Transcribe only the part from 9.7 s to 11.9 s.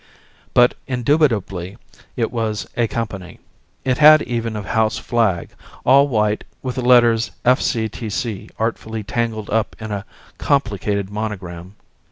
in a complicated monogram.